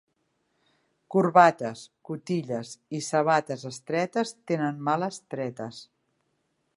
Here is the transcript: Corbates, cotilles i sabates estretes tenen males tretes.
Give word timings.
Corbates, 1.15 1.83
cotilles 2.09 2.71
i 2.99 3.03
sabates 3.09 3.67
estretes 3.73 4.35
tenen 4.53 4.83
males 4.89 5.23
tretes. 5.35 5.85